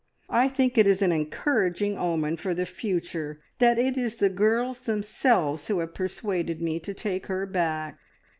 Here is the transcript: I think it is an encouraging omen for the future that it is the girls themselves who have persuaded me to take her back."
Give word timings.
I 0.31 0.47
think 0.49 0.79
it 0.79 0.87
is 0.87 1.03
an 1.03 1.11
encouraging 1.11 1.95
omen 1.95 2.35
for 2.37 2.55
the 2.55 2.65
future 2.65 3.39
that 3.59 3.77
it 3.77 3.95
is 3.97 4.15
the 4.15 4.31
girls 4.31 4.79
themselves 4.85 5.67
who 5.67 5.77
have 5.77 5.93
persuaded 5.93 6.59
me 6.59 6.79
to 6.79 6.95
take 6.95 7.27
her 7.27 7.45
back." 7.45 7.99